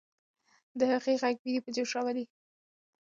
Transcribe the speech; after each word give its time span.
د 0.79 0.81
هغې 0.91 1.13
ږغ 1.21 1.35
ويني 1.41 1.55
په 1.63 1.69
جوش 1.75 1.89
راوړلې. 1.95 2.25